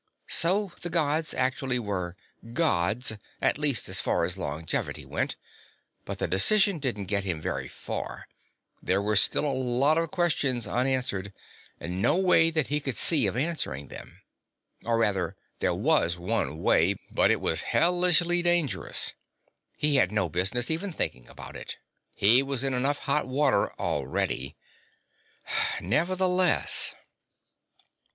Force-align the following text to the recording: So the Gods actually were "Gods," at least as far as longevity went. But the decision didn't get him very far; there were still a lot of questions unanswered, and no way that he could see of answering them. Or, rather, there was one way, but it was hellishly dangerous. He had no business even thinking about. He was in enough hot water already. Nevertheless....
So 0.33 0.71
the 0.81 0.89
Gods 0.89 1.31
actually 1.35 1.77
were 1.77 2.15
"Gods," 2.53 3.19
at 3.39 3.59
least 3.59 3.87
as 3.87 3.99
far 3.99 4.23
as 4.23 4.35
longevity 4.35 5.05
went. 5.05 5.35
But 6.05 6.17
the 6.17 6.27
decision 6.27 6.79
didn't 6.79 7.05
get 7.05 7.23
him 7.23 7.39
very 7.39 7.67
far; 7.67 8.27
there 8.81 8.99
were 8.99 9.15
still 9.15 9.45
a 9.45 9.53
lot 9.53 9.99
of 9.99 10.09
questions 10.09 10.65
unanswered, 10.65 11.33
and 11.79 12.01
no 12.01 12.17
way 12.17 12.49
that 12.49 12.65
he 12.69 12.79
could 12.79 12.97
see 12.97 13.27
of 13.27 13.37
answering 13.37 13.89
them. 13.89 14.23
Or, 14.87 14.97
rather, 14.97 15.35
there 15.59 15.75
was 15.75 16.17
one 16.17 16.63
way, 16.63 16.95
but 17.11 17.29
it 17.29 17.39
was 17.39 17.61
hellishly 17.61 18.41
dangerous. 18.41 19.13
He 19.77 19.97
had 19.97 20.11
no 20.11 20.29
business 20.29 20.71
even 20.71 20.91
thinking 20.91 21.27
about. 21.27 21.77
He 22.15 22.41
was 22.41 22.63
in 22.63 22.73
enough 22.73 22.97
hot 22.97 23.27
water 23.27 23.71
already. 23.79 24.57
Nevertheless.... 25.79 26.95